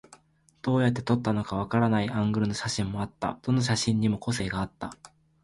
[0.63, 3.37] どうやって撮ったのかわからないアングルの写真もあった。
[3.43, 4.97] どの写真にも個性があった。